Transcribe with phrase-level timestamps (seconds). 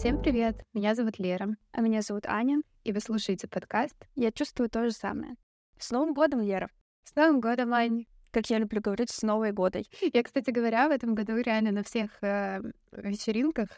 [0.00, 0.56] Всем привет!
[0.72, 1.56] Меня зовут Лера.
[1.72, 2.62] А меня зовут Аня.
[2.84, 5.34] И вы слушаете подкаст «Я чувствую то же самое».
[5.78, 6.70] С Новым годом, Лера!
[7.04, 8.06] С Новым годом, Ань!
[8.30, 9.86] Как я люблю говорить, с Новой годой.
[10.00, 12.62] Я, кстати говоря, в этом году реально на всех э,
[12.92, 13.68] вечеринках,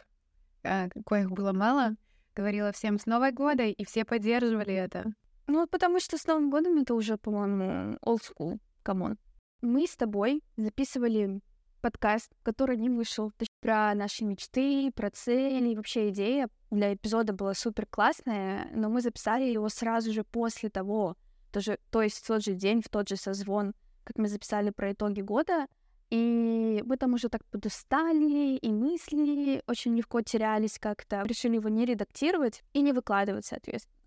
[0.63, 1.97] э, коих было мало,
[2.37, 5.03] говорила всем с Новой годой, и все поддерживали это.
[5.47, 8.59] Ну, потому что с Новым годом это уже, по-моему, old school.
[8.81, 9.17] Come on.
[9.61, 11.41] Мы с тобой записывали
[11.83, 17.85] подкаст, который не вышел, про наши мечты, про цели, вообще идея для эпизода была супер
[17.85, 21.17] классная, но мы записали его сразу же после того,
[21.51, 23.73] тоже, то есть в тот же день, в тот же созвон,
[24.05, 25.67] как мы записали про итоги года,
[26.09, 31.23] и мы там уже так подустали, и мысли очень легко терялись как-то.
[31.23, 33.97] Решили его не редактировать и не выкладывать, соответственно.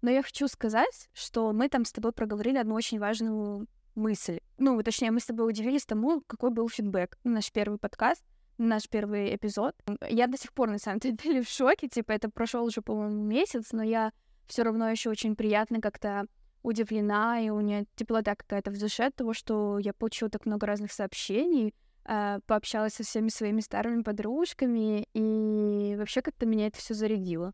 [0.00, 4.40] Но я хочу сказать, что мы там с тобой проговорили одну очень важную мысль.
[4.58, 8.24] Ну, точнее, мы с тобой удивились тому, какой был фидбэк на наш первый подкаст,
[8.58, 9.74] на наш первый эпизод.
[10.08, 11.88] Я до сих пор, на самом деле, в шоке.
[11.88, 14.12] Типа, это прошел уже, по-моему, месяц, но я
[14.46, 16.26] все равно еще очень приятно как-то
[16.62, 20.66] удивлена, и у меня теплота какая-то в душе от того, что я получила так много
[20.66, 26.94] разных сообщений, э, пообщалась со всеми своими старыми подружками, и вообще как-то меня это все
[26.94, 27.52] зарядило.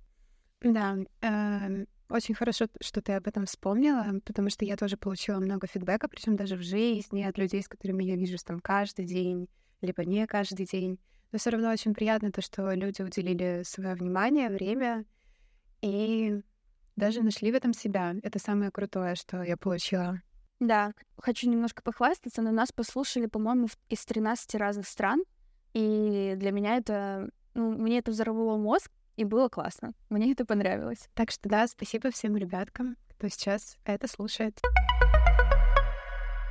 [0.61, 5.67] Да, э, очень хорошо, что ты об этом вспомнила, потому что я тоже получила много
[5.67, 9.49] фидбэка, причем даже в жизни от людей, с которыми я вижусь там каждый день,
[9.81, 10.99] либо не каждый день.
[11.33, 15.05] Но все равно очень приятно то, что люди уделили свое внимание, время
[15.83, 16.41] и
[16.97, 18.15] даже нашли в этом себя.
[18.23, 20.21] Это самое крутое, что я получила.
[20.61, 25.23] Да, хочу немножко похвастаться, но нас послушали, по-моему, из 13 разных стран,
[25.75, 29.95] и для меня это, ну, мне это взорвало мозг, и было классно.
[30.11, 31.09] Мне это понравилось.
[31.15, 34.61] Так что да, спасибо всем ребяткам, кто сейчас это слушает.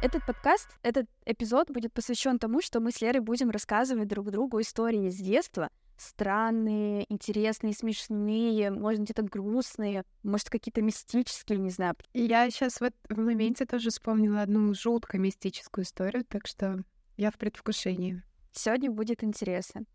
[0.04, 4.60] Этот подкаст, этот эпизод будет посвящен тому, что мы с Лерой будем рассказывать друг другу
[4.60, 5.70] истории из детства.
[5.96, 11.96] Странные, интересные, смешные, может, где-то грустные, может, какие-то мистические, не знаю.
[12.14, 16.84] Я сейчас вот в моменте тоже вспомнила одну жутко мистическую историю, так что
[17.16, 18.22] я в предвкушении.
[18.52, 19.86] Сегодня будет интересно.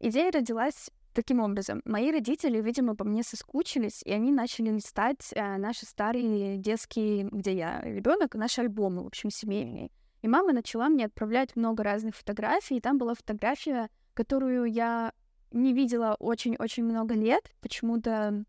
[0.00, 5.58] Идея родилась Таким образом, мои родители, видимо, по мне соскучились, и они начали листать э,
[5.58, 9.90] наши старые детские, где я ребенок, наши альбомы, в общем, семейные.
[10.22, 15.12] И мама начала мне отправлять много разных фотографий, и там была фотография, которую я
[15.50, 18.44] не видела очень-очень много лет, почему-то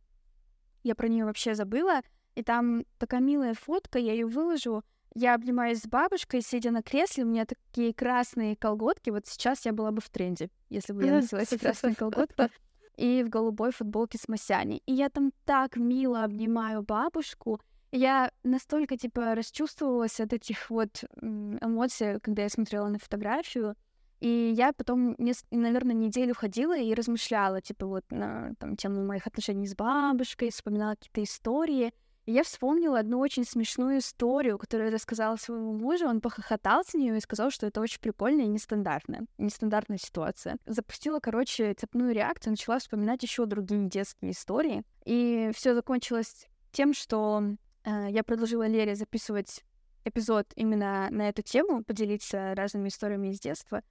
[0.83, 2.01] я про нее вообще забыла,
[2.35, 4.83] и там такая милая фотка, я ее выложу,
[5.15, 9.09] я обнимаюсь с бабушкой, сидя на кресле, у меня такие красные колготки.
[9.09, 12.49] Вот сейчас я была бы в тренде, если бы я носила эти красные колготки.
[12.95, 14.81] И в голубой футболке с Масяни.
[14.85, 17.59] И я там так мило обнимаю бабушку.
[17.91, 23.75] Я настолько, типа, расчувствовалась от этих вот эмоций, когда я смотрела на фотографию.
[24.19, 25.15] И я потом,
[25.51, 30.95] наверное, неделю ходила и размышляла, типа, вот на там, тему моих отношений с бабушкой, вспоминала
[30.95, 31.93] какие-то истории.
[32.25, 36.07] И я вспомнила одну очень смешную историю, которую я рассказала своему мужу.
[36.07, 40.57] Он похохотал с нее и сказал, что это очень прикольная и нестандартная, нестандартная ситуация.
[40.65, 44.83] Запустила, короче, цепную реакцию, начала вспоминать еще другие детские истории.
[45.05, 47.43] И все закончилось тем, что
[47.83, 49.63] э, я предложила Лере записывать
[50.05, 53.81] эпизод именно на эту тему, поделиться разными историями из детства.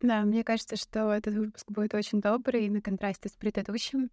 [0.00, 4.10] Да, мне кажется, что этот выпуск будет очень добрый на контрасте с предыдущим.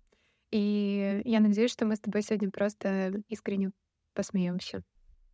[0.51, 3.71] И я надеюсь, что мы с тобой сегодня просто искренне
[4.13, 4.83] посмеемся.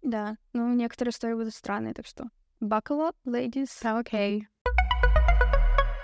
[0.02, 2.26] Да, ну некоторые истории будут странные, так что
[2.62, 3.70] buckle up, ladies.
[3.82, 4.42] Окей.
[4.42, 4.56] Okay.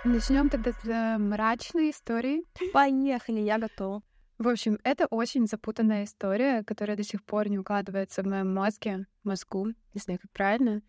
[0.04, 2.44] Начнем тогда с э, мрачной истории.
[2.74, 4.02] Поехали, я готова.
[4.40, 9.06] В общем, это очень запутанная история, которая до сих пор не укладывается в моем мозге,
[9.24, 10.82] мозгу, не знаю, как правильно.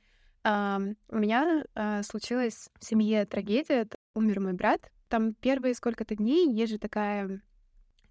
[0.44, 3.86] Uh, у меня uh, случилась в семье трагедия.
[4.14, 4.90] Умер мой брат.
[5.08, 7.42] Там первые сколько-то дней есть же такая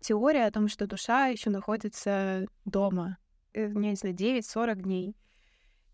[0.01, 3.17] теория о том, что душа еще находится дома,
[3.53, 5.15] э, не знаю, 9-40 дней.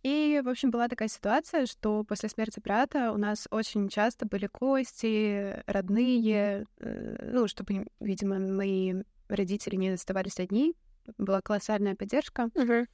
[0.03, 4.47] И, в общем, была такая ситуация, что после смерти брата у нас очень часто были
[4.47, 10.75] кости, родные, э, ну, чтобы, видимо, мои родители не оставались одни,
[11.17, 12.43] была колоссальная поддержка.
[12.53, 12.87] Uh-huh.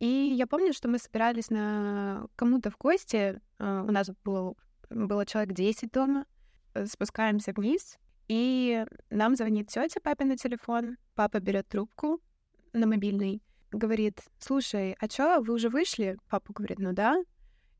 [0.00, 4.54] И я помню, что мы собирались на кому-то в гости, э, у нас было,
[4.90, 6.26] было человек 10 дома,
[6.86, 10.96] спускаемся вниз, и нам звонит тетя папе на телефон.
[11.14, 12.20] Папа берет трубку
[12.72, 13.42] на мобильный,
[13.72, 16.18] говорит, слушай, а чё, вы уже вышли?
[16.28, 17.22] Папа говорит, ну да.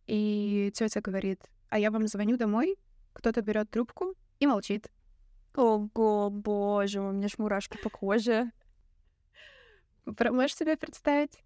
[0.06, 2.76] И тетя говорит, а я вам звоню домой.
[3.12, 4.90] Кто-то берет трубку и молчит.
[5.54, 8.50] Ого, боже, у меня ж мурашки по коже.
[10.06, 11.42] Можешь себе представить?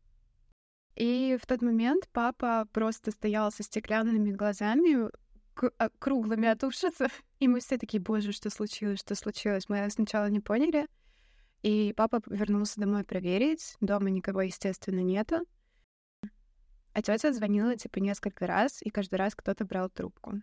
[0.95, 5.11] И в тот момент папа просто стоял со стеклянными глазами,
[5.55, 7.09] круглыми от ужаса.
[7.41, 9.69] И мы все такие, боже, что случилось, что случилось.
[9.69, 10.87] Мы сначала не поняли.
[11.63, 13.77] И папа вернулся домой проверить.
[13.81, 15.47] Дома никого, естественно, нету.
[16.95, 20.43] А тетя звонила, типа, несколько раз, и каждый раз кто-то брал трубку.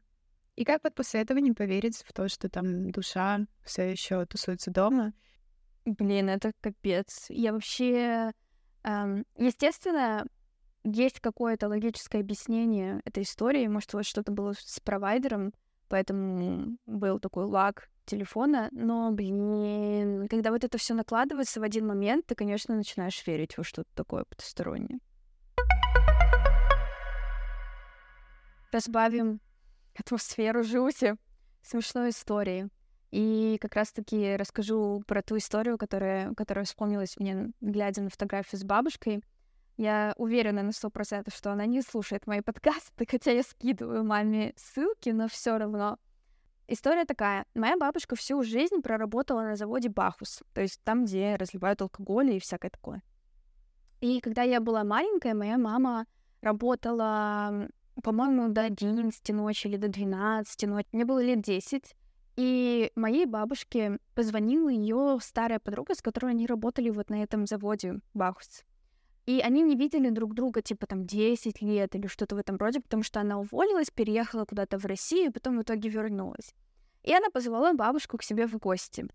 [0.56, 4.72] И как вот после этого не поверить в то, что там душа все еще тусуется
[4.72, 5.14] дома?
[5.86, 7.28] Блин, это капец.
[7.30, 8.32] Я вообще...
[8.84, 10.26] Эм, естественно,
[10.84, 13.68] есть какое-то логическое объяснение этой истории.
[13.68, 15.54] Может, вот что-то было с провайдером,
[15.88, 18.70] поэтому был такой лаг телефона.
[18.72, 23.64] Но, блин, когда вот это все накладывается в один момент, ты, конечно, начинаешь верить во
[23.64, 25.00] что-то такое потустороннее.
[28.72, 29.42] Разбавим
[29.98, 31.16] атмосферу жути
[31.62, 32.70] смешной истории.
[33.12, 38.64] И как раз-таки расскажу про ту историю, которая, которая вспомнилась мне, глядя на фотографию с
[38.64, 39.24] бабушкой.
[39.80, 44.54] Я уверена на сто процентов, что она не слушает мои подкасты, хотя я скидываю маме
[44.58, 45.98] ссылки, но все равно.
[46.68, 47.46] История такая.
[47.56, 52.40] Моя бабушка всю жизнь проработала на заводе Бахус, то есть там, где разливают алкоголь и
[52.42, 53.02] всякое такое.
[54.02, 56.08] И когда я была маленькая, моя мама
[56.42, 57.70] работала,
[58.04, 60.88] по-моему, до 11 ночи или до 12 ночи.
[60.92, 61.96] Мне было лет 10.
[62.36, 68.02] И моей бабушке позвонила ее старая подруга, с которой они работали вот на этом заводе
[68.14, 68.66] Бахус.
[69.30, 72.80] И они не видели друг друга, типа, там, 10 лет или что-то в этом роде,
[72.80, 76.56] потому что она уволилась, переехала куда-то в Россию, потом в итоге вернулась.
[77.04, 79.06] И она позвала бабушку к себе в гости.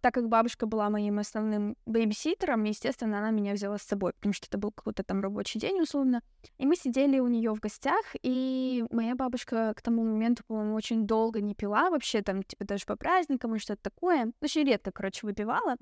[0.00, 4.48] Так как бабушка была моим основным бейбиситером, естественно, она меня взяла с собой, потому что
[4.48, 6.20] это был какой-то там рабочий день, условно.
[6.58, 11.06] И мы сидели у нее в гостях, и моя бабушка к тому моменту, по-моему, очень
[11.06, 14.32] долго не пила вообще, там, типа, даже по праздникам или что-то такое.
[14.40, 15.76] Очень редко, короче, выпивала.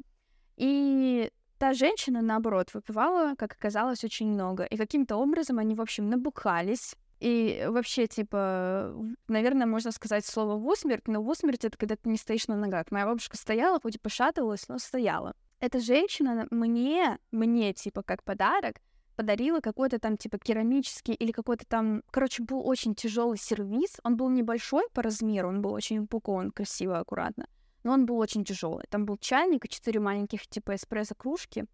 [0.58, 4.64] И та женщина, наоборот, выпивала, как оказалось, очень много.
[4.64, 8.94] И каким-то образом они, в общем, набухались, и вообще, типа,
[9.26, 12.56] наверное, можно сказать слово в усмерть, но в усмерть это когда ты не стоишь на
[12.56, 12.86] ногах.
[12.90, 15.34] Моя бабушка стояла, хоть и пошатывалась, но стояла.
[15.58, 18.76] Эта женщина мне, мне, типа, как подарок,
[19.16, 22.02] подарила какой-то там, типа, керамический или какой-то там...
[22.12, 23.96] Короче, был очень тяжелый сервис.
[24.04, 27.46] Он был небольшой по размеру, он был очень упакован красиво, аккуратно.
[27.88, 28.84] Но он был очень тяжелый.
[28.90, 31.64] Там был чайник и четыре маленьких, типа, эспрессо-кружки.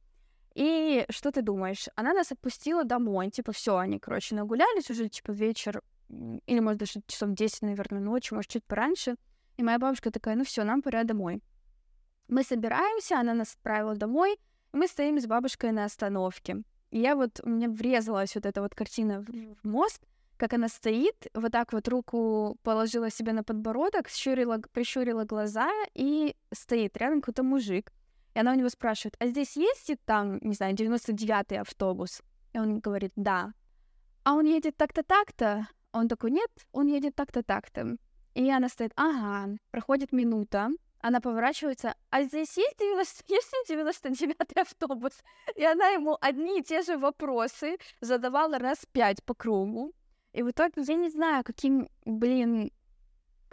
[0.55, 1.89] И что ты думаешь?
[1.97, 3.31] Она нас отпустила домой.
[3.31, 5.83] Типа, все, они, короче, нагулялись уже, типа, вечер,
[6.47, 9.17] или, может, даже часов 10, наверное, ночью, может, чуть пораньше.
[9.57, 11.43] И моя бабушка такая, ну все, нам пора домой.
[12.29, 14.35] Мы собираемся, она нас отправила домой,
[14.73, 16.63] и мы стоим с бабушкой на остановке.
[16.93, 20.01] И я вот, у меня врезалась вот эта вот картина в, мост,
[20.37, 26.35] как она стоит, вот так вот руку положила себе на подбородок, щурила, прищурила глаза и
[26.53, 26.97] стоит.
[26.97, 27.93] Рядом какой-то мужик.
[28.35, 32.21] И она у него спрашивает, а здесь есть там, не знаю, 99-й автобус?
[32.53, 33.53] И он говорит, да.
[34.25, 35.69] А он едет так-то, так-то?
[35.93, 37.97] Он такой, нет, он едет так-то, так-то.
[38.35, 40.71] И она стоит, ага, проходит минута,
[41.01, 45.13] она поворачивается, а здесь есть 90, есть 99-й автобус?
[45.55, 49.93] И она ему одни и те же вопросы задавала раз пять по кругу.
[50.35, 52.73] И в итоге я не знаю, каким, блин,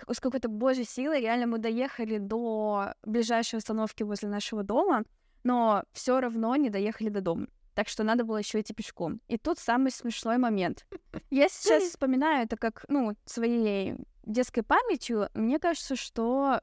[0.09, 5.03] с какой-то божьей силой реально мы доехали до ближайшей остановки возле нашего дома,
[5.43, 7.47] но все равно не доехали до дома.
[7.75, 9.21] Так что надо было еще идти пешком.
[9.27, 10.87] И тут самый смешной момент.
[11.29, 15.29] Я сейчас вспоминаю это как, ну, своей детской памятью.
[15.35, 16.61] Мне кажется, что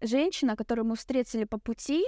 [0.00, 2.06] женщина, которую мы встретили по пути,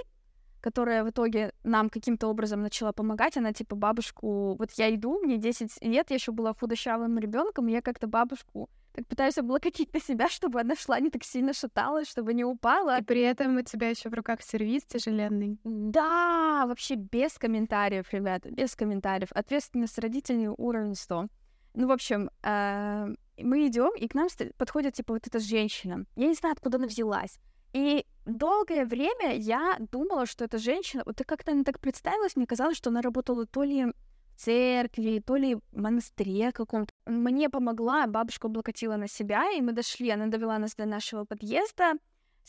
[0.67, 3.37] которая в итоге нам каким-то образом начала помогать.
[3.37, 4.55] Она типа бабушку...
[4.59, 9.07] Вот я иду, мне 10 лет, я еще была худощавым ребенком, я как-то бабушку так
[9.07, 12.99] пытаюсь облокотить на себя, чтобы она шла не так сильно шаталась, чтобы не упала.
[12.99, 15.57] И при этом у тебя еще в руках сервис тяжеленный.
[15.63, 19.29] Да, вообще без комментариев, ребята, без комментариев.
[19.31, 21.27] Ответственность родителей уровень 100.
[21.75, 26.05] Ну, в общем, э, мы идем, и к нам подходит, типа, вот эта женщина.
[26.15, 27.39] Я не знаю, откуда она взялась.
[27.73, 32.77] И долгое время я думала, что эта женщина, вот как-то она так представилась, мне казалось,
[32.77, 33.93] что она работала то ли в
[34.39, 36.91] церкви, то ли в монастыре каком-то.
[37.05, 41.93] Мне помогла, бабушка облокотила на себя, и мы дошли, она довела нас до нашего подъезда.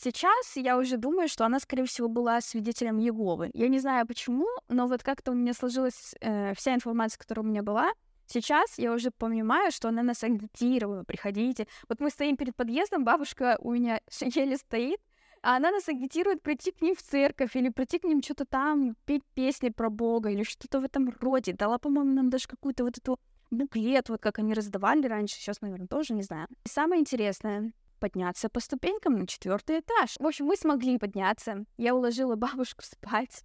[0.01, 3.51] Сейчас я уже думаю, что она, скорее всего, была свидетелем Еговы.
[3.53, 7.49] Я не знаю почему, но вот как-то у меня сложилась э, вся информация, которая у
[7.49, 7.91] меня была.
[8.25, 11.67] Сейчас я уже понимаю, что она нас агитировала, приходите.
[11.89, 15.01] Вот мы стоим перед подъездом, бабушка у меня еле стоит,
[15.41, 18.95] а она нас агитирует прийти к ним в церковь или прийти к ним что-то там,
[19.05, 21.53] петь песни про Бога или что-то в этом роде.
[21.53, 23.19] Дала, по-моему, нам даже какую-то вот эту
[23.51, 26.47] буклет, вот как они раздавали раньше, сейчас, наверное, тоже не знаю.
[26.65, 30.15] И самое интересное, подняться по ступенькам на четвертый этаж.
[30.19, 31.65] В общем, мы смогли подняться.
[31.77, 33.43] Я уложила бабушку спать.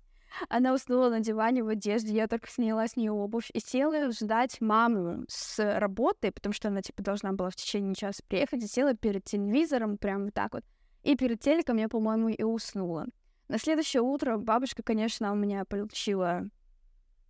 [0.49, 4.61] Она уснула на диване в одежде, я только сняла с нее обувь и села ждать
[4.61, 8.95] маму с работы, потому что она, типа, должна была в течение часа приехать, и села
[8.95, 10.65] перед телевизором, прям вот так вот.
[11.05, 13.07] И перед телеком я, по-моему, и уснула.
[13.49, 16.49] На следующее утро бабушка, конечно, у меня получила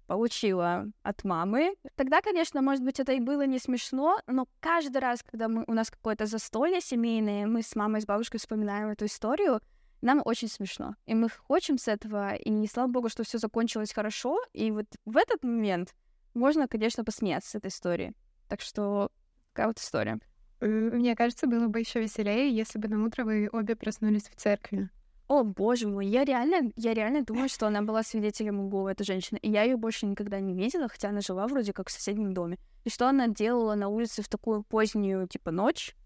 [0.06, 1.74] получила от мамы.
[1.96, 5.72] Тогда, конечно, может быть, это и было не смешно, но каждый раз, когда мы, у
[5.72, 9.60] нас какое-то застолье семейное, мы с мамой и с бабушкой вспоминаем эту историю,
[10.02, 10.94] нам очень смешно.
[11.06, 14.38] И мы хотим с этого, и слава богу, что все закончилось хорошо.
[14.52, 15.94] И вот в этот момент
[16.34, 18.12] можно, конечно, посмеяться с этой истории.
[18.48, 19.10] Так что
[19.52, 20.20] такая вот история.
[20.60, 24.88] Мне кажется, было бы еще веселее, если бы на утро вы обе проснулись в церкви.
[25.26, 29.38] О, боже мой, я реально, я реально думаю, что она была свидетелем УГУ, эта женщина.
[29.38, 32.58] И я ее больше никогда не видела, хотя она жила вроде как в соседнем доме.
[32.84, 35.96] И что она делала на улице в такую позднюю, типа, ночь?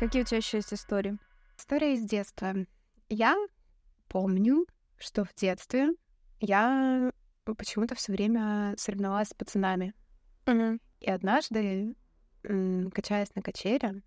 [0.00, 1.16] Какие у тебя еще есть истории?
[1.56, 2.54] История из детства.
[3.08, 3.36] Я
[4.08, 4.66] помню,
[4.98, 5.90] что в детстве
[6.40, 7.12] я
[7.44, 9.94] почему-то все время соревновалась с пацанами.
[10.46, 10.80] Mm-hmm.
[11.00, 11.94] И однажды,
[12.42, 14.02] качаясь на качеле,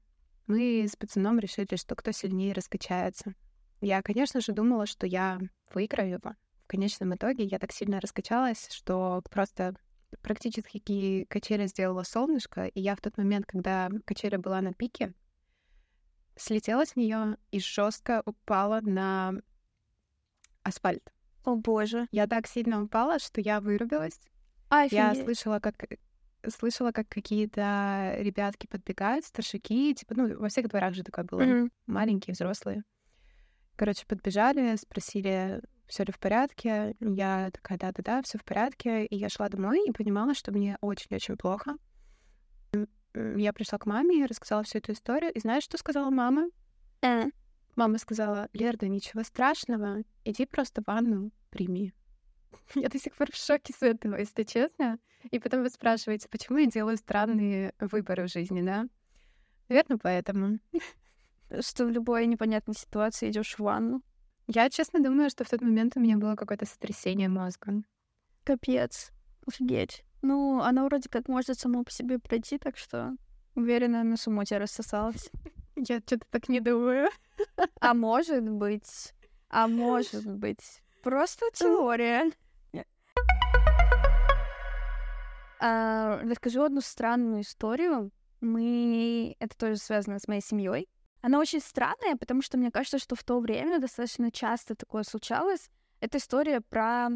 [0.48, 3.34] мы с пацаном решили, что кто сильнее раскачается.
[3.82, 5.39] Я, конечно же, думала, что я
[5.74, 6.36] выиграю его.
[6.65, 9.75] В конечном итоге я так сильно раскачалась, что просто
[10.22, 15.13] практически качеля сделала солнышко, и я в тот момент, когда качеля была на пике,
[16.36, 19.34] слетела с нее и жестко упала на
[20.63, 21.12] асфальт.
[21.44, 22.08] О боже.
[22.12, 24.20] Я так сильно упала, что я вырубилась.
[24.70, 24.94] Офигеть.
[24.94, 25.75] Я слышала, как
[26.50, 31.72] слышала, как какие-то ребятки подбегают, старшики, типа, ну, во всех дворах же такое было, Мгм.
[31.88, 32.84] маленькие, взрослые.
[33.75, 36.96] Короче, подбежали, спросили, все ли в порядке.
[37.00, 39.06] Я такая, да-да-да, все в порядке.
[39.06, 41.75] И я шла домой и понимала, что мне очень-очень плохо.
[43.14, 45.32] Я пришла к маме и рассказала всю эту историю.
[45.34, 46.50] И знаешь, что сказала мама?
[47.02, 47.25] Э,
[47.75, 51.94] Мама сказала, Лерда, ничего страшного, иди просто ванну прими.
[52.75, 55.00] Я до сих пор в шоке с этого, если честно.
[55.31, 58.88] И потом вы спрашиваете, почему я делаю странные выборы в жизни, да?
[59.69, 60.60] Наверное, поэтому.
[61.62, 64.01] Что в любой непонятной ситуации идешь в ванну.
[64.48, 67.84] Я честно думаю, что в тот момент у меня было какое-то сотрясение мозга.
[68.43, 69.12] Капец.
[69.48, 70.03] Офигеть.
[70.22, 73.15] Ну, она вроде как может само по себе пройти, так что
[73.55, 75.31] уверена, на само тебя рассосалась.
[75.75, 77.10] Я что-то так не думаю.
[77.79, 79.13] А может быть,
[79.50, 82.31] а может быть, просто теория.
[85.59, 88.12] А, расскажу одну странную историю.
[88.41, 89.35] Мы...
[89.39, 90.88] Это тоже связано с моей семьей.
[91.21, 95.69] Она очень странная, потому что мне кажется, что в то время достаточно часто такое случалось.
[96.00, 97.09] Это история про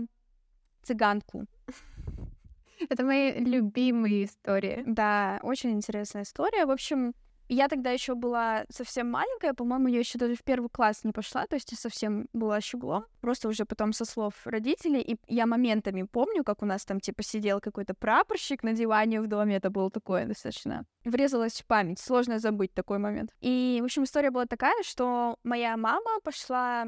[0.81, 1.45] цыганку.
[2.89, 4.83] Это мои любимые истории.
[4.85, 6.65] Да, очень интересная история.
[6.65, 7.13] В общем,
[7.49, 11.45] я тогда еще была совсем маленькая, по-моему, я еще даже в первый класс не пошла,
[11.47, 13.05] то есть я совсем была щеглом.
[13.21, 17.23] Просто уже потом со слов родителей, и я моментами помню, как у нас там типа
[17.23, 20.85] сидел какой-то прапорщик на диване в доме, это было такое достаточно.
[21.05, 23.31] Врезалась в память, сложно забыть такой момент.
[23.41, 26.85] И, в общем, история была такая, что моя мама пошла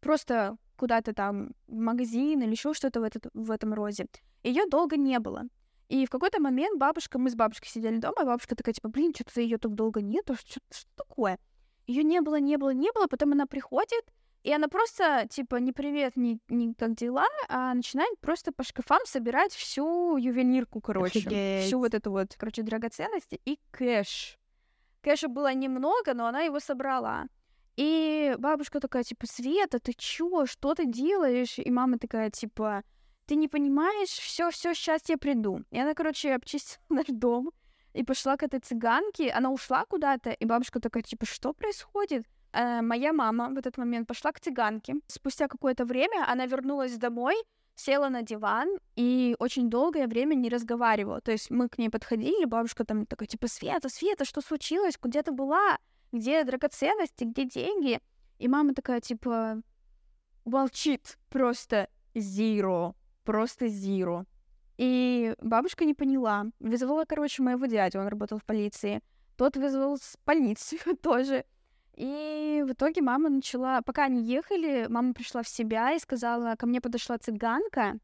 [0.00, 4.06] просто куда-то там в магазин или еще что-то в, этот, в этом роде.
[4.42, 5.44] Ее долго не было.
[5.90, 9.12] И в какой-то момент бабушка, мы с бабушкой сидели дома, и бабушка такая, типа, блин,
[9.12, 11.36] что-то ее так долго нету, что, что такое?
[11.88, 14.04] Ее не было, не было, не было, потом она приходит,
[14.44, 19.00] и она просто, типа, не привет, не, не как дела, а начинает просто по шкафам
[19.04, 21.18] собирать всю ювелирку, короче.
[21.18, 21.64] Офигеть.
[21.64, 24.38] Всю вот эту вот, короче, драгоценности и кэш.
[25.00, 27.24] Кэша было немного, но она его собрала.
[27.74, 31.58] И бабушка такая, типа, Света, ты чё, что ты делаешь?
[31.58, 32.84] И мама такая, типа,
[33.30, 35.60] ты не понимаешь, все, все, сейчас я приду.
[35.70, 37.52] И она, короче, обчистила наш дом
[37.92, 39.30] и пошла к этой цыганке.
[39.30, 42.24] Она ушла куда-то, и бабушка такая, типа, что происходит?
[42.52, 44.94] Э, моя мама в этот момент пошла к цыганке.
[45.06, 47.36] Спустя какое-то время она вернулась домой,
[47.76, 51.20] села на диван и очень долгое время не разговаривала.
[51.20, 54.98] То есть мы к ней подходили, бабушка там такая, типа, Света, Света, что случилось?
[55.00, 55.78] Где ты была?
[56.10, 57.22] Где драгоценности?
[57.22, 58.00] Где деньги?
[58.40, 59.62] И мама такая, типа,
[60.44, 64.24] молчит просто zero просто зиро.
[64.76, 66.46] И бабушка не поняла.
[66.58, 69.02] Вызвала, короче, моего дядю, он работал в полиции.
[69.36, 71.44] Тот вызвал с полицию тоже.
[71.94, 73.82] И в итоге мама начала...
[73.82, 77.98] Пока они ехали, мама пришла в себя и сказала, ко мне подошла цыганка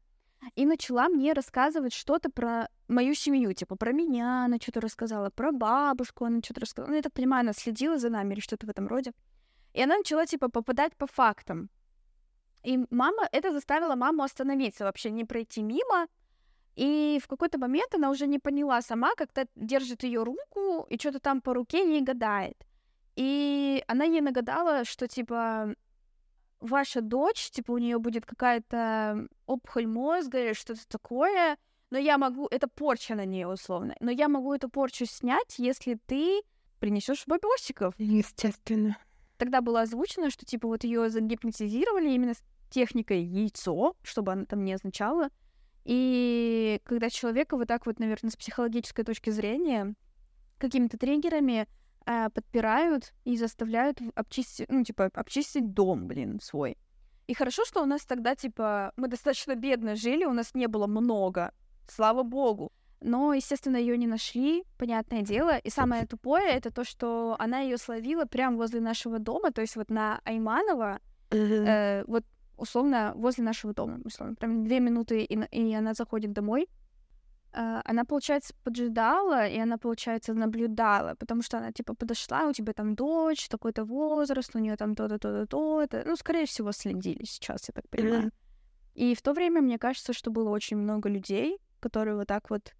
[0.55, 5.51] и начала мне рассказывать что-то про мою семью, типа про меня она что-то рассказала, про
[5.51, 6.89] бабушку она что-то рассказала.
[6.89, 9.13] Ну, я так понимаю, она следила за нами или что-то в этом роде.
[9.73, 11.69] И она начала, типа, попадать по фактам.
[12.67, 16.07] И мама, это заставило маму остановиться, вообще не пройти мимо.
[16.75, 21.21] И в какой-то момент она уже не поняла сама, как-то держит ее руку и что-то
[21.21, 22.57] там по руке ей гадает.
[23.15, 25.75] И она ей нагадала, что типа
[26.59, 31.57] ваша дочь, типа, у нее будет какая-то опухоль мозга или что-то такое,
[31.89, 35.97] но я могу, это порча на нее условно, но я могу эту порчу снять, если
[36.05, 36.41] ты
[36.79, 37.93] принесешь бабосиков.
[37.97, 38.97] Естественно.
[39.37, 42.33] Тогда было озвучено, что типа вот ее загипнотизировали именно
[42.69, 45.29] техникой яйцо, чтобы она там не означала.
[45.85, 49.95] И когда человека вот так вот, наверное, с психологической точки зрения
[50.57, 51.67] какими-то триггерами
[52.05, 56.77] э, подпирают и заставляют обчистить, ну, типа, обчистить дом, блин, свой.
[57.27, 60.87] И хорошо, что у нас тогда, типа, мы достаточно бедно жили, у нас не было
[60.87, 61.53] много,
[61.87, 62.71] слава богу.
[62.99, 65.57] Но, естественно, ее не нашли, понятное дело.
[65.57, 69.75] И самое тупое это то, что она ее словила прямо возле нашего дома, то есть
[69.75, 70.99] вот на Айманова,
[71.31, 72.25] э, вот
[72.57, 76.67] условно возле нашего дома, условно, прям две минуты, и, и она заходит домой.
[77.53, 82.73] Э, она, получается, поджидала, и она, получается, наблюдала, потому что она, типа, подошла, у тебя
[82.73, 86.03] там дочь, такой-то возраст, у нее там то-то, то-то, то-то.
[86.05, 88.31] Ну, скорее всего, следили сейчас, я так понимаю.
[88.95, 92.73] И в то время, мне кажется, что было очень много людей, которые вот так вот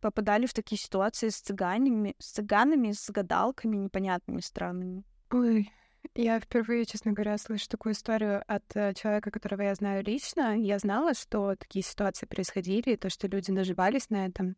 [0.00, 5.04] попадали в такие ситуации с цыганами, с цыганами, с гадалками непонятными, странными.
[5.30, 5.70] Ой,
[6.14, 10.58] я впервые, честно говоря, слышу такую историю от э, человека, которого я знаю лично.
[10.58, 14.56] Я знала, что такие ситуации происходили, то, что люди наживались на этом.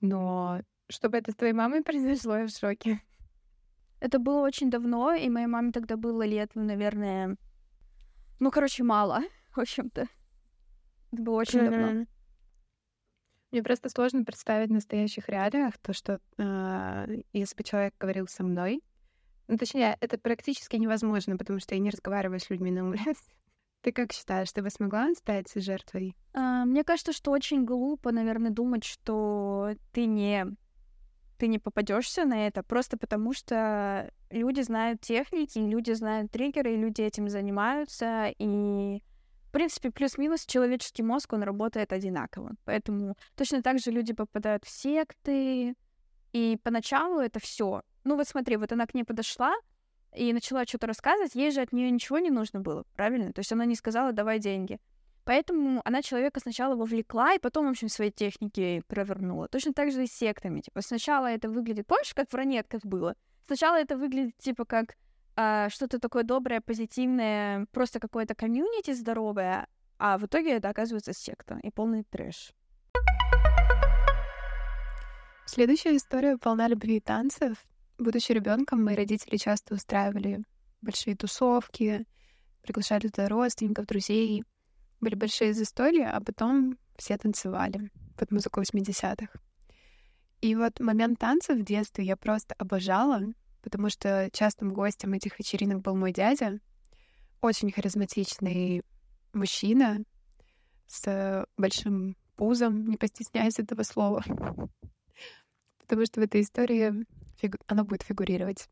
[0.00, 3.00] Но чтобы это с твоей мамой произошло, я в шоке.
[4.00, 7.36] Это было очень давно, и моей маме тогда было лет, ну, наверное...
[8.38, 9.22] Ну, короче, мало,
[9.56, 10.06] в общем-то.
[11.12, 11.70] Это было очень mm-hmm.
[11.70, 12.06] давно.
[13.50, 18.42] Мне просто сложно представить в настоящих реалиях то, что э, если бы человек говорил со
[18.42, 18.82] мной,
[19.48, 23.14] ну, точнее, это практически невозможно, потому что я не разговариваю с людьми на улице.
[23.82, 26.16] Ты как считаешь, ты бы смогла стать жертвой?
[26.32, 30.46] А, мне кажется, что очень глупо, наверное, думать, что ты не
[31.36, 36.78] ты не попадешься на это просто потому, что люди знают техники, люди знают триггеры, и
[36.78, 39.02] люди этим занимаются, и
[39.54, 42.56] принципе, плюс-минус человеческий мозг, он работает одинаково.
[42.64, 45.76] Поэтому точно так же люди попадают в секты,
[46.32, 47.82] и поначалу это все.
[48.04, 49.54] Ну вот смотри, вот она к ней подошла
[50.14, 53.32] и начала что-то рассказывать, ей же от нее ничего не нужно было, правильно?
[53.32, 54.78] То есть она не сказала «давай деньги».
[55.24, 59.48] Поэтому она человека сначала вовлекла, и потом, в общем, свои техники провернула.
[59.48, 60.60] Точно так же и с сектами.
[60.60, 63.16] Типа, сначала это выглядит, помнишь, как в ранетках было?
[63.46, 64.96] Сначала это выглядит, типа, как
[65.36, 69.66] а, что-то такое доброе, позитивное, просто какое-то комьюнити здоровое,
[69.98, 72.52] а в итоге это оказывается секта и полный трэш.
[75.46, 77.56] Следующая история полна любви и танцев.
[77.98, 80.44] Будучи ребенком, мои родители часто устраивали
[80.82, 82.06] большие тусовки,
[82.62, 84.44] приглашали туда родственников, друзей.
[85.00, 89.28] Были большие застолья, а потом все танцевали под музыку 80-х.
[90.40, 93.20] И вот момент танцев в детстве я просто обожала,
[93.62, 96.60] потому что частым гостем этих вечеринок был мой дядя,
[97.40, 98.82] очень харизматичный
[99.32, 100.04] мужчина
[100.86, 104.22] с большим пузом, не постесняясь этого слова,
[105.78, 107.58] потому что в этой истории фигу...
[107.66, 108.68] она будет фигурировать.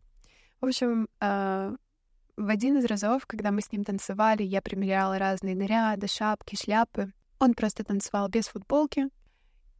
[0.60, 1.76] В общем, э,
[2.36, 7.12] в один из разов, когда мы с ним танцевали, я примеряла разные наряды, шапки, шляпы.
[7.38, 9.08] Он просто танцевал без футболки.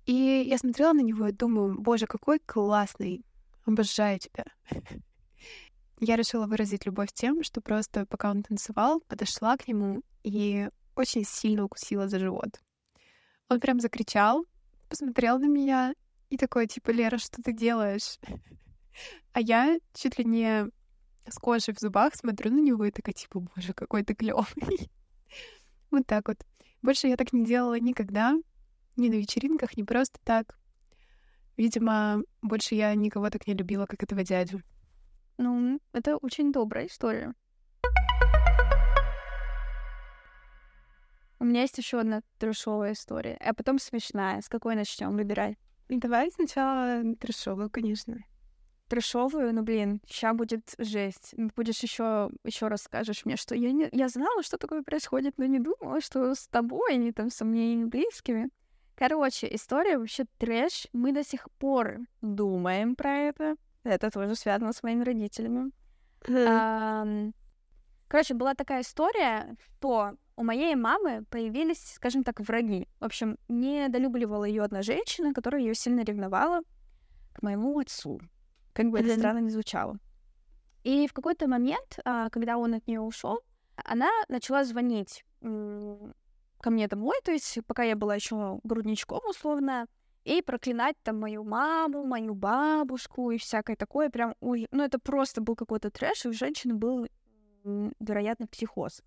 [0.06, 3.24] И я смотрела на него и думаю, боже, какой классный,
[3.64, 4.44] Обожаю тебя.
[6.00, 11.24] Я решила выразить любовь тем, что просто пока он танцевал, подошла к нему и очень
[11.24, 12.60] сильно укусила за живот.
[13.48, 14.44] Он прям закричал,
[14.88, 15.94] посмотрел на меня
[16.28, 18.18] и такой, типа, Лера, что ты делаешь?
[19.32, 20.66] А я чуть ли не
[21.26, 24.90] с кожей в зубах смотрю на него и такая, типа, боже, какой ты клёвый.
[25.90, 26.38] Вот так вот.
[26.80, 28.34] Больше я так не делала никогда,
[28.96, 30.58] ни на вечеринках, ни просто так.
[31.58, 34.62] Видимо, больше я никого так не любила, как этого дядю.
[35.36, 37.34] Ну, это очень добрая история.
[41.38, 44.40] У меня есть еще одна трешовая история, а потом смешная.
[44.40, 45.16] С какой начнем?
[45.16, 45.58] Выбирай.
[45.88, 48.18] Давай сначала трешовую, конечно.
[48.92, 51.34] Трешовую, ну блин, сейчас будет жесть.
[51.56, 55.60] Будешь еще еще расскажешь мне, что я не я знала, что такое происходит, но не
[55.60, 58.50] думала, что с тобой, не там со моими близкими.
[58.94, 60.88] Короче, история вообще трэш.
[60.92, 63.56] Мы до сих пор думаем про это.
[63.82, 65.70] Это тоже связано с моими родителями.
[68.08, 72.86] Короче, была такая история, что у моей мамы появились, скажем так, враги.
[73.00, 76.60] В общем, недолюбливала ее одна женщина, которая ее сильно ревновала
[77.32, 78.20] к моему отцу.
[78.72, 79.98] Как бы это странно не звучало.
[80.84, 83.40] И в какой-то момент, а, когда он от нее ушел,
[83.76, 89.86] она начала звонить ко мне домой, то есть пока я была еще грудничком условно,
[90.24, 95.40] и проклинать там мою маму, мою бабушку и всякое такое, прям, ой, ну это просто
[95.40, 97.08] был какой-то трэш, и у женщины был
[97.64, 99.02] вероятно, психоз.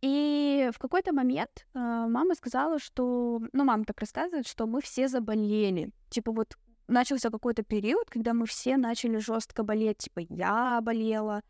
[0.00, 3.40] И в какой-то момент э, мама сказала, что...
[3.52, 5.90] Ну, мама так рассказывает, что мы все заболели.
[6.08, 6.56] Типа вот
[6.88, 9.98] начался какой-то период, когда мы все начали жестко болеть.
[9.98, 11.42] Типа я болела,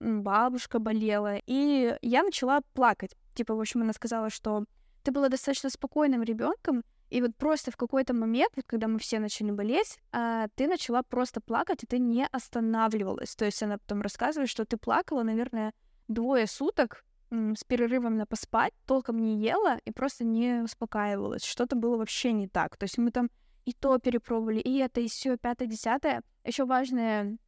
[0.00, 1.36] бабушка болела.
[1.46, 3.16] И я начала плакать.
[3.34, 4.64] Типа, в общем, она сказала, что
[5.02, 9.50] ты была достаточно спокойным ребенком, и вот просто в какой-то момент, когда мы все начали
[9.50, 13.34] болеть, а, ты начала просто плакать, и ты не останавливалась.
[13.34, 15.72] То есть она потом рассказывает, что ты плакала, наверное,
[16.06, 21.44] двое суток с перерывом на поспать, толком не ела и просто не успокаивалась.
[21.44, 22.76] Что-то было вообще не так.
[22.76, 23.30] То есть мы там
[23.70, 26.22] и то перепробовали, и это, и все, пятое, десятое.
[26.44, 27.38] Еще важное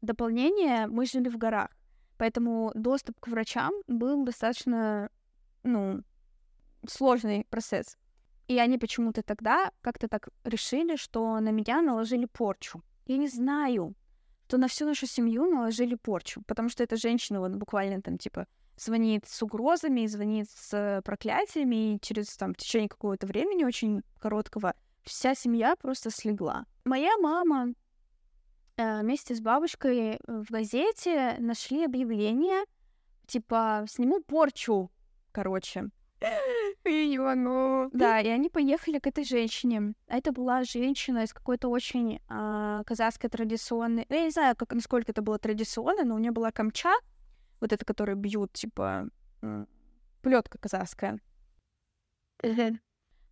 [0.00, 1.70] дополнение, мы жили в горах,
[2.18, 5.10] поэтому доступ к врачам был достаточно,
[5.64, 6.02] ну,
[6.86, 7.98] сложный процесс.
[8.46, 12.82] И они почему-то тогда как-то так решили, что на меня наложили порчу.
[13.06, 13.96] Я не знаю,
[14.46, 18.46] что на всю нашу семью наложили порчу, потому что эта женщина вот буквально там типа
[18.76, 24.74] звонит с угрозами, звонит с проклятиями, и через там в течение какого-то времени очень короткого
[25.04, 26.66] вся семья просто слегла.
[26.84, 27.74] Моя мама
[28.76, 32.64] э, вместе с бабушкой в газете нашли объявление,
[33.26, 34.90] типа «Сниму порчу»,
[35.32, 35.90] короче.
[36.84, 37.90] Ивану.
[37.92, 39.94] Да, и они поехали к этой женщине.
[40.08, 44.06] А это была женщина из какой-то очень а, казахской традиционной...
[44.08, 46.92] Ну, я не знаю, как, насколько это было традиционно, но у нее была камча,
[47.60, 49.08] вот эта, которую бьют, типа,
[50.22, 51.18] плетка казахская.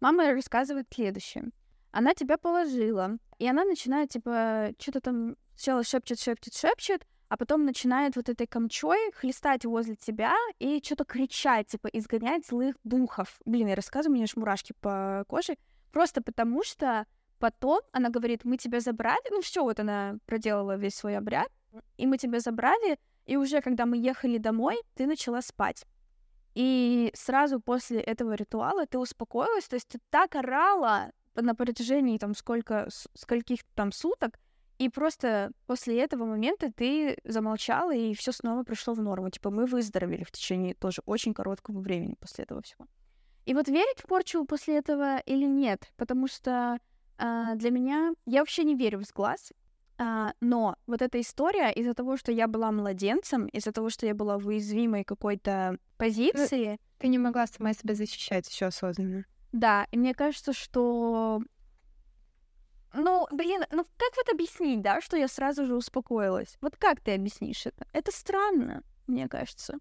[0.01, 1.51] Мама рассказывает следующее.
[1.91, 7.65] Она тебя положила, и она начинает, типа, что-то там сначала шепчет, шепчет, шепчет, а потом
[7.65, 13.41] начинает вот этой камчой хлестать возле тебя и что-то кричать, типа, изгонять злых духов.
[13.45, 15.57] Блин, я рассказываю, у меня аж мурашки по коже.
[15.93, 17.07] Просто потому что
[17.39, 21.49] потом она говорит, мы тебя забрали, ну все, вот она проделала весь свой обряд,
[21.97, 25.85] и мы тебя забрали, и уже когда мы ехали домой, ты начала спать.
[26.55, 32.35] И сразу после этого ритуала ты успокоилась, то есть ты так орала на протяжении там
[32.35, 34.39] сколько, скольких там суток,
[34.79, 39.29] и просто после этого момента ты замолчала, и все снова пришло в норму.
[39.31, 42.87] Типа мы выздоровели в течение тоже очень короткого времени после этого всего.
[43.45, 46.79] И вот верить в порчу после этого или нет, потому что
[47.19, 49.53] э, для меня я вообще не верю в сглаз,
[49.99, 54.15] э, но вот эта история из-за того, что я была младенцем, из-за того, что я
[54.15, 59.25] была в уязвимой какой-то позиции, ты не могла сама себя защищать еще осознанно.
[59.53, 61.41] Да, и мне кажется, что
[62.95, 66.57] ну, блин, ну как вот объяснить, да, что я сразу же успокоилась?
[66.61, 67.87] Вот как ты объяснишь это?
[67.93, 69.79] Это странно, мне кажется.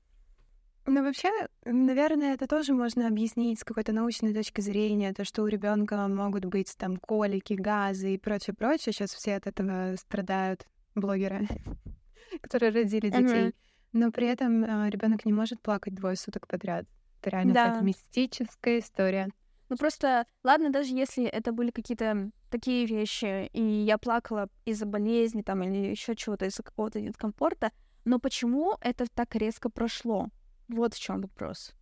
[0.90, 1.30] Ну, вообще,
[1.66, 6.46] наверное, это тоже можно объяснить с какой-то научной точки зрения, то, что у ребенка могут
[6.46, 8.94] быть там колики, газы и прочее, прочее.
[8.94, 11.46] Сейчас все от этого страдают блогеры,
[12.42, 13.54] которые родили детей.
[13.92, 16.86] Но при этом э, ребенок не может плакать двое суток подряд.
[17.20, 17.66] Это реально да.
[17.66, 19.30] какая-то мистическая история.
[19.70, 25.42] Ну просто, ладно, даже если это были какие-то такие вещи, и я плакала из-за болезни
[25.42, 27.72] там или еще чего-то, из-за какого-то дискомфорта,
[28.06, 30.28] но почему это так резко прошло?
[30.70, 31.74] Вот в чем вопрос.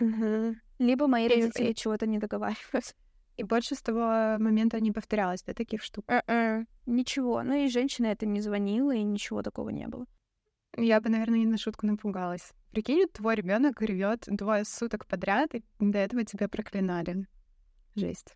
[0.00, 0.56] Угу.
[0.78, 1.74] Либо мои родители и...
[1.74, 2.94] чего-то не договаривают.
[3.38, 6.04] И больше с того момента не повторялось, да, таких штук?
[6.84, 7.42] Ничего.
[7.42, 10.06] Ну и женщина это не звонила, и ничего такого не было.
[10.76, 12.52] Я бы, наверное, не на шутку напугалась.
[12.72, 17.26] Прикинь, твой ребенок ревет двое суток подряд, и до этого тебя проклинали.
[17.94, 18.34] Жесть.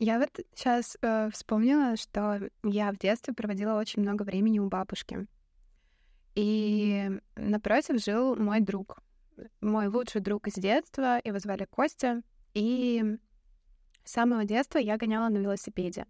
[0.00, 5.28] Я вот сейчас э, вспомнила, что я в детстве проводила очень много времени у бабушки.
[6.34, 8.98] И напротив жил мой друг,
[9.60, 12.22] мой лучший друг из детства, его звали Костя.
[12.52, 13.16] И
[14.02, 16.06] с самого детства я гоняла на велосипеде.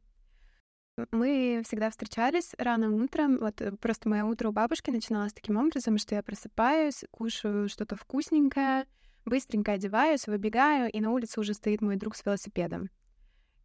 [1.10, 3.38] Мы всегда встречались рано утром.
[3.38, 7.96] Вот э, просто мое утро у бабушки начиналось таким образом, что я просыпаюсь, кушаю что-то
[7.96, 8.86] вкусненькое,
[9.24, 12.90] быстренько одеваюсь, выбегаю, и на улице уже стоит мой друг с велосипедом.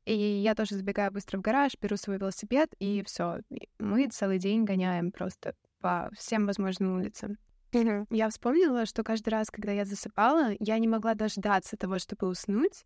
[0.05, 3.41] И я тоже забегаю быстро в гараж, беру свой велосипед, и все.
[3.77, 7.37] Мы целый день гоняем просто по всем возможным улицам.
[7.71, 12.85] Я вспомнила, что каждый раз, когда я засыпала, я не могла дождаться того, чтобы уснуть,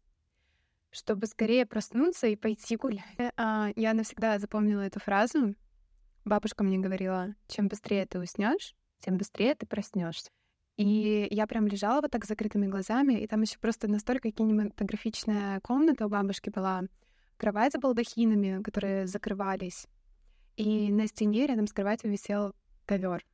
[0.94, 3.04] чтобы скорее проснуться и пойти гулять.
[3.36, 5.56] А, я навсегда запомнила эту фразу.
[6.24, 10.30] Бабушка мне говорила, чем быстрее ты уснешь, тем быстрее ты проснешься.
[10.78, 15.60] И я прям лежала вот так с закрытыми глазами, и там еще просто настолько кинематографичная
[15.62, 16.84] комната у бабушки была.
[17.38, 19.88] Кровать с балдахинами, которые закрывались.
[20.56, 22.54] И на стене рядом с кроватью висел
[22.86, 23.26] ковер.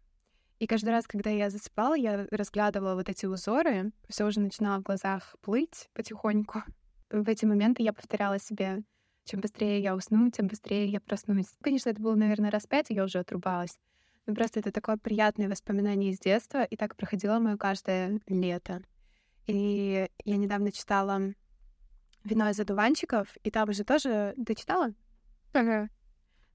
[0.60, 4.84] И каждый раз, когда я засыпала, я разглядывала вот эти узоры, все уже начинало в
[4.84, 6.64] глазах плыть потихоньку
[7.10, 8.84] в эти моменты я повторяла себе,
[9.26, 11.48] чем быстрее я усну, тем быстрее я проснусь.
[11.62, 13.78] Конечно, это было, наверное, раз пять, я уже отрубалась.
[14.26, 18.84] Но просто это такое приятное воспоминание из детства, и так проходило мое каждое лето.
[19.48, 21.34] И я недавно читала
[22.24, 24.36] «Вино из одуванчиков», и там же тоже...
[24.46, 24.94] Ты читала?
[25.54, 25.90] Ага.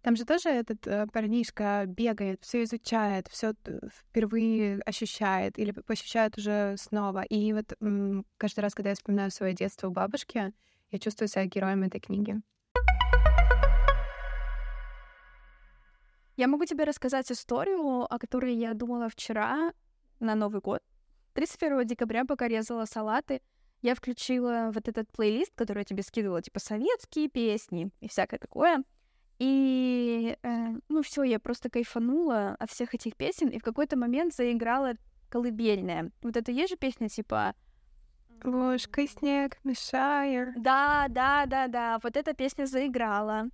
[0.05, 3.55] Там же тоже этот э, парнишка бегает, все изучает, все
[3.91, 7.23] впервые ощущает или ощущает уже снова.
[7.23, 7.73] И вот
[8.37, 10.53] каждый раз, когда я вспоминаю свое детство у бабушки,
[10.91, 12.39] я чувствую себя героем этой книги.
[16.37, 19.73] Я могу тебе рассказать историю, о которой я думала вчера
[20.21, 20.83] на Новый год.
[21.33, 23.41] 31 декабря, пока резала салаты,
[23.81, 28.85] я включила вот этот плейлист, который я тебе скидывала, типа советские песни и всякое такое.
[29.39, 34.35] И, э, ну, все, я просто кайфанула от всех этих песен, и в какой-то момент
[34.35, 34.95] заиграла
[35.29, 36.11] колыбельная.
[36.23, 37.55] Вот это есть же песня, типа...
[38.45, 40.53] Ложкой снег мешая.
[40.57, 43.49] Да, да, да, да, вот эта песня заиграла.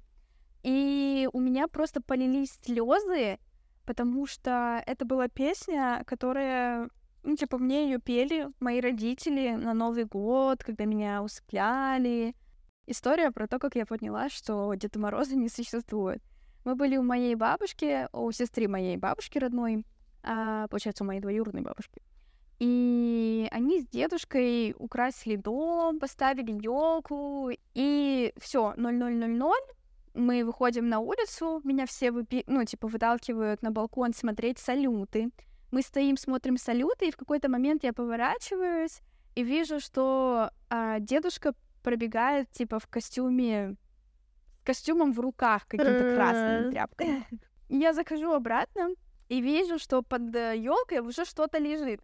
[0.62, 3.38] И у меня просто полились слезы,
[3.86, 6.90] потому что это была песня, которая,
[7.22, 12.34] ну, типа, мне ее пели мои родители на Новый год, когда меня усыпляли.
[12.86, 16.22] История про то, как я поняла, что Деда Мороза не существует.
[16.64, 19.84] Мы были у моей бабушки, у сестры моей бабушки родной,
[20.22, 22.02] а, получается, у моей двоюродной бабушки.
[22.58, 29.52] И они с дедушкой украсили дом, поставили елку, и все, 0000,
[30.12, 32.44] мы выходим на улицу, меня все выпи...
[32.46, 35.30] ну, типа, выталкивают на балкон смотреть салюты.
[35.70, 39.00] Мы стоим, смотрим салюты, и в какой-то момент я поворачиваюсь
[39.36, 43.76] и вижу, что а, дедушка пробегает, типа, в костюме,
[44.64, 47.24] костюмом в руках каким-то красным тряпкой.
[47.68, 48.90] Я захожу обратно
[49.28, 52.00] и вижу, что под елкой э, уже что-то лежит.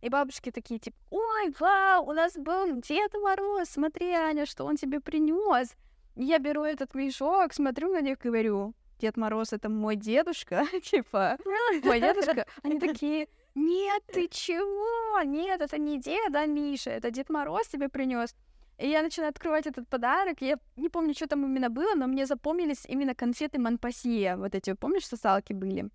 [0.00, 4.76] И бабушки такие, типа, ой, вау, у нас был Дед Мороз, смотри, Аня, что он
[4.76, 5.74] тебе принес.
[6.16, 11.36] Я беру этот мешок, смотрю на них и говорю, Дед Мороз— это мой дедушка, типа,
[11.84, 12.46] мой дедушка.
[12.62, 15.22] Они такие, нет, ты чего?
[15.22, 18.34] Нет, это не деда Миша, это Дед Мороз тебе принес.
[18.80, 20.40] И я начинаю открывать этот подарок.
[20.40, 24.36] Я не помню, что там именно было, но мне запомнились именно конфеты Монпассия.
[24.36, 25.90] Вот эти, помнишь, сосалки были?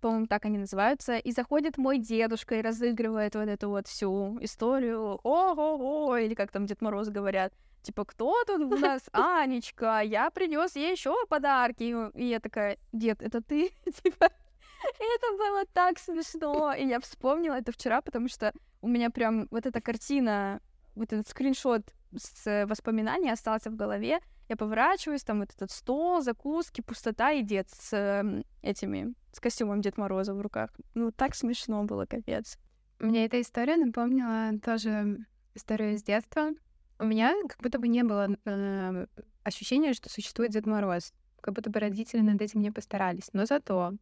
[0.00, 1.16] По-моему, так они называются.
[1.16, 5.20] И заходит мой дедушка и разыгрывает вот эту вот всю историю.
[5.22, 7.52] Ого-го, или как там Дед Мороз говорят.
[7.82, 9.02] Типа, кто тут у нас?
[9.12, 11.94] Анечка, я принес ей еще подарки.
[12.14, 13.70] И я такая, дед, это ты?
[14.02, 16.74] Типа, это было так смешно.
[16.74, 20.60] И я вспомнила это вчера, потому что у меня прям вот эта картина
[20.98, 21.82] вот этот скриншот
[22.16, 24.20] с воспоминаний остался в голове.
[24.48, 29.82] Я поворачиваюсь, там вот этот стол, закуски, пустота и дед с э, этими, с костюмом
[29.82, 30.70] Дед Мороза в руках.
[30.94, 32.58] Ну, так смешно было, капец.
[32.98, 35.18] Мне эта история напомнила тоже
[35.54, 36.50] историю из детства.
[36.98, 39.06] У меня как будто бы не было э,
[39.44, 41.12] ощущения, что существует Дед Мороз.
[41.42, 43.28] Как будто бы родители над этим не постарались.
[43.34, 43.92] Но зато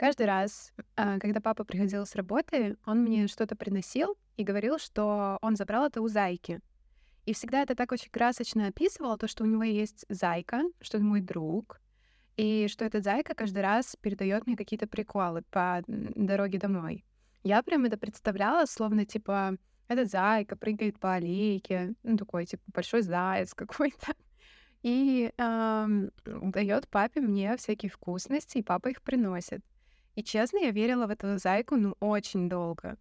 [0.00, 5.38] каждый раз, э, когда папа приходил с работы, он мне что-то приносил, и говорил, что
[5.42, 6.60] он забрал это у зайки.
[7.26, 11.04] И всегда это так очень красочно описывал, то, что у него есть зайка, что он
[11.04, 11.82] мой друг,
[12.38, 17.04] и что этот зайка каждый раз передает мне какие-то приколы по дороге домой.
[17.42, 19.58] Я прям это представляла, словно, типа,
[19.88, 24.14] этот зайка прыгает по аллейке, ну, такой, типа, большой заяц какой-то,
[24.82, 29.62] и эм, дает папе мне всякие вкусности, и папа их приносит.
[30.16, 32.96] И честно, я верила в этого зайку, ну, очень долго.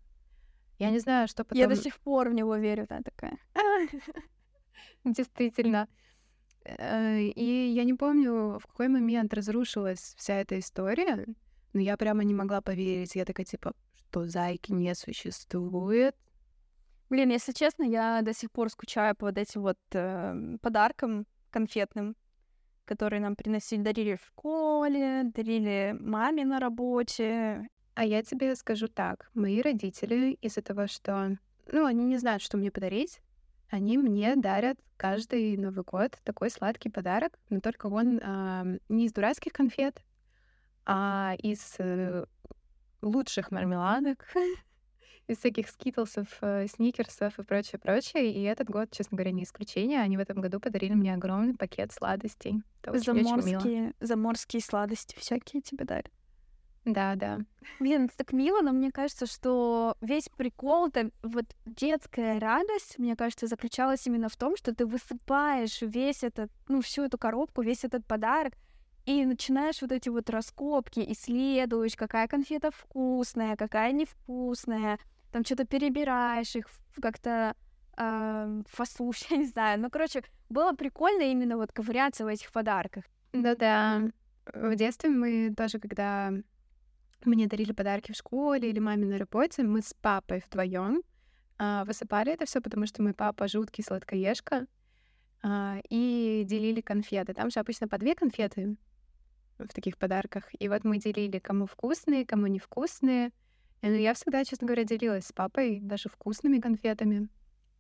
[0.78, 1.60] Я не знаю, что потом...
[1.60, 3.38] Я до сих пор в него верю, да, такая.
[5.04, 5.88] Действительно.
[6.64, 11.26] Э, и я не помню, в какой момент разрушилась вся эта история,
[11.74, 13.16] но я прямо не могла поверить.
[13.16, 16.16] Я такая, типа, что зайки не существует.
[17.10, 22.16] Блин, если честно, я до сих пор скучаю по вот этим вот э, подаркам конфетным,
[22.90, 27.68] которые нам приносили, дарили в школе, дарили маме на работе.
[27.94, 29.30] А я тебе скажу так.
[29.36, 31.38] Мои родители из-за того, что...
[31.72, 33.22] Ну, они не знают, что мне подарить,
[33.70, 39.14] они мне дарят каждый Новый год такой сладкий подарок, но только он э, не из
[39.14, 40.02] дурацких конфет,
[40.86, 42.26] а из э,
[43.04, 44.26] лучших мармеладок,
[45.30, 48.34] из всяких скитлсов, э, сникерсов и прочее, прочее.
[48.34, 50.02] И этот год, честно говоря, не исключение.
[50.02, 52.62] Они в этом году подарили мне огромный пакет сладостей.
[52.82, 53.94] Это очень, заморские, очень мило.
[54.00, 56.12] заморские сладости всякие тебе дарят.
[56.86, 57.40] Да, да.
[57.80, 63.16] Блин, это так мило, но мне кажется, что весь прикол, это вот детская радость, мне
[63.16, 67.84] кажется, заключалась именно в том, что ты высыпаешь весь этот, ну, всю эту коробку, весь
[67.84, 68.54] этот подарок,
[69.06, 75.00] и начинаешь вот эти вот раскопки, исследуешь, какая конфета вкусная, какая невкусная,
[75.32, 76.68] там что-то перебираешь их,
[77.02, 77.56] как-то
[77.98, 79.80] э, фасуш, я не знаю.
[79.80, 83.04] Ну, короче, было прикольно именно вот ковыряться в этих подарках.
[83.34, 84.02] Ну да.
[84.54, 86.32] В детстве мы тоже, когда
[87.26, 91.04] мне дарили подарки в школе или маме на работе, мы с папой вдвоем
[91.60, 94.66] а, высыпали это все, потому что мой папа жуткий сладкоежка,
[95.44, 97.34] а, и делили конфеты.
[97.34, 98.78] Там же обычно по две конфеты
[99.58, 100.46] в таких подарках.
[100.58, 103.32] И вот мы делили, кому вкусные, кому невкусные.
[103.82, 107.30] Ну, я всегда, честно говоря, делилась с папой даже вкусными конфетами.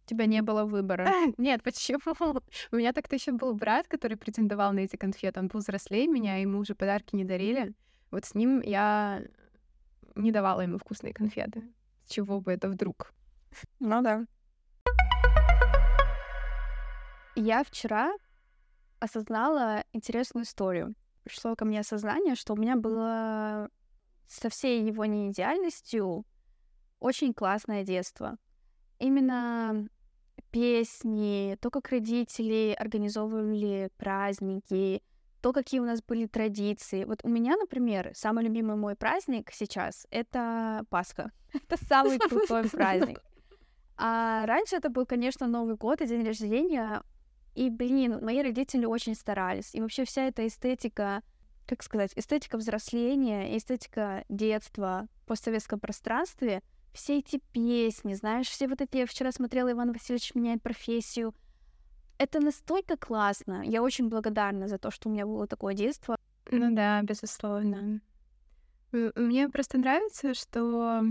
[0.05, 1.07] У тебя не было выбора.
[1.37, 1.99] Нет, почему?
[2.71, 5.39] У меня так-то еще был брат, который претендовал на эти конфеты.
[5.39, 7.73] Он был взрослее меня, ему уже подарки не дарили.
[8.11, 9.21] Вот с ним я
[10.15, 11.63] не давала ему вкусные конфеты.
[12.05, 13.13] С чего бы это вдруг?
[13.79, 14.25] Ну да.
[17.35, 18.13] Я вчера
[18.99, 20.95] осознала интересную историю.
[21.23, 23.69] Пришло ко мне осознание, что у меня было
[24.29, 26.25] со всей его неидеальностью
[26.99, 28.37] очень классное детство.
[28.99, 29.89] Именно
[30.51, 35.01] песни, то, как родители организовывали праздники,
[35.41, 37.05] то, какие у нас были традиции.
[37.05, 41.31] Вот у меня, например, самый любимый мой праздник сейчас— это Пасха.
[41.53, 43.21] Это самый крутой праздник.
[43.97, 47.01] А раньше это был, конечно, Новый год и день рождения.
[47.55, 49.75] И, блин, мои родители очень старались.
[49.75, 51.21] И вообще вся эта эстетика,
[51.69, 56.61] как сказать, эстетика взросления, эстетика детства в постсоветском пространстве,
[56.93, 58.97] все эти песни, знаешь, все вот эти...
[58.97, 61.35] Я вчера смотрела «Иван Васильевич меняет профессию»,
[62.17, 63.63] это настолько классно.
[63.63, 66.17] Я очень благодарна за то, что у меня было такое детство.
[66.51, 68.01] Ну да, безусловно.
[68.91, 71.01] Мне просто нравится, что,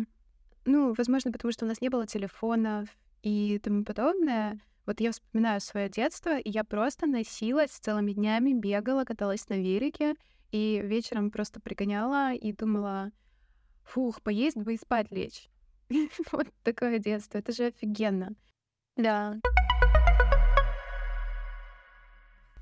[0.66, 2.90] ну, возможно, потому что у нас не было телефонов
[3.23, 4.61] и тому подобное.
[4.85, 10.14] Вот я вспоминаю свое детство, и я просто носилась целыми днями, бегала, каталась на велике,
[10.50, 13.11] и вечером просто пригоняла и думала,
[13.84, 15.48] фух, поесть бы и спать лечь.
[16.32, 18.34] Вот такое детство, это же офигенно.
[18.96, 19.40] Да.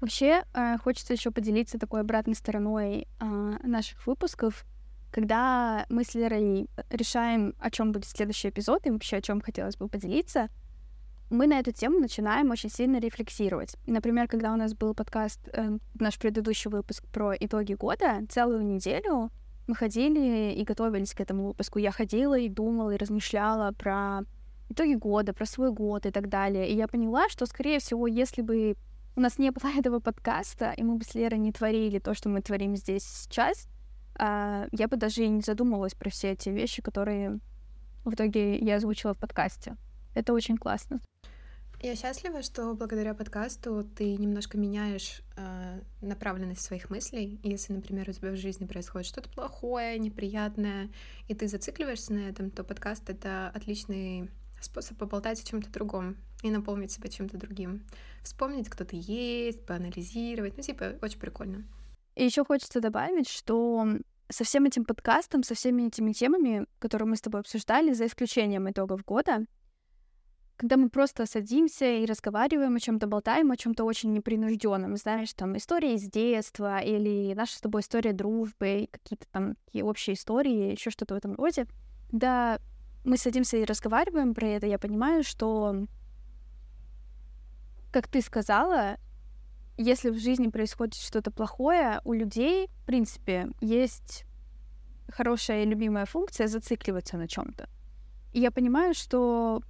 [0.01, 4.65] Вообще, э, хочется еще поделиться такой обратной стороной э, наших выпусков,
[5.11, 9.77] когда мы с Лерой решаем, о чем будет следующий эпизод и вообще о чем хотелось
[9.77, 10.49] бы поделиться,
[11.31, 13.77] мы на эту тему начинаем очень сильно рефлексировать.
[13.87, 19.31] Например, когда у нас был подкаст, э, наш предыдущий выпуск про итоги года, целую неделю
[19.67, 21.81] мы ходили и готовились к этому выпуску.
[21.81, 24.21] Я ходила и думала, и размышляла про
[24.69, 26.69] итоги года, про свой год и так далее.
[26.69, 28.77] И я поняла, что, скорее всего, если бы
[29.17, 32.29] у нас не было этого подкаста, и мы бы с Лерой не творили то, что
[32.29, 33.69] мы творим здесь сейчас,
[34.19, 37.41] а, я бы даже и не задумывалась про все эти вещи, которые
[38.05, 39.77] в итоге я озвучила в подкасте.
[40.15, 41.01] Это очень классно.
[41.83, 47.39] Я счастлива, что благодаря подкасту ты немножко меняешь э, направленность своих мыслей.
[47.43, 50.89] Если, например, у тебя в жизни происходит что-то плохое, неприятное,
[51.29, 56.51] и ты зацикливаешься на этом, то подкаст— это отличный способ поболтать о чем-то другом и
[56.51, 57.85] наполнить себя чем-то другим.
[58.23, 60.57] Вспомнить, кто ты есть, поанализировать.
[60.57, 61.65] Ну, типа, очень прикольно.
[62.15, 63.87] И еще хочется добавить, что
[64.31, 68.69] со всем этим подкастом, со всеми этими темами, которые мы с тобой обсуждали, за исключением
[68.71, 69.45] итогов года,
[70.57, 75.57] когда мы просто садимся и разговариваем о чем-то, болтаем о чем-то очень непринужденном, знаешь, там
[75.57, 80.91] история из детства или наша с тобой история дружбы, какие-то там такие общие истории, еще
[80.91, 81.67] что-то в этом роде.
[82.11, 82.59] Когда
[83.05, 85.87] мы садимся и разговариваем про это, я понимаю, что,
[87.93, 88.97] как ты сказала,
[89.77, 94.25] если в жизни происходит что-то плохое, у людей, в принципе, есть
[95.13, 97.69] хорошая и любимая функция зацикливаться на чем-то.
[98.33, 99.63] И я понимаю, что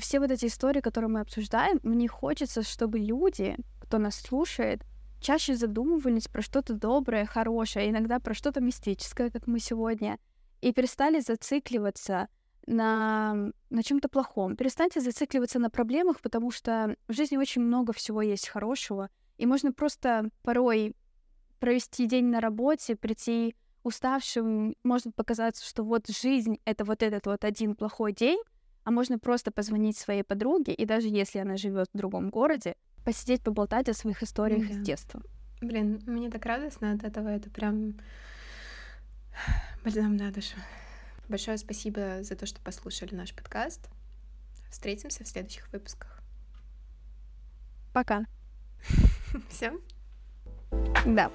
[0.00, 4.82] все вот эти истории, которые мы обсуждаем, мне хочется, чтобы люди, кто нас слушает,
[5.20, 10.18] чаще задумывались про что-то доброе, хорошее, иногда про что-то мистическое, как мы сегодня,
[10.60, 12.28] и перестали зацикливаться
[12.66, 14.56] на, на чем-то плохом.
[14.56, 19.72] Перестаньте зацикливаться на проблемах, потому что в жизни очень много всего есть хорошего, и можно
[19.72, 20.94] просто порой
[21.58, 27.44] провести день на работе, прийти уставшим, может показаться, что вот жизнь— это вот этот вот
[27.44, 28.40] один плохой день,
[28.84, 33.42] а можно просто позвонить своей подруге, и даже если она живет в другом городе, посидеть,
[33.42, 34.74] поболтать о своих историях да.
[34.74, 35.22] из детства.
[35.60, 37.94] Блин, мне так радостно от этого, это прям
[39.84, 40.56] бальзам на душу.
[41.28, 43.88] Большое спасибо за то, что послушали наш подкаст.
[44.70, 46.20] Встретимся в следующих выпусках.
[47.92, 48.24] Пока.
[49.50, 49.80] Всем?
[51.06, 51.30] Да.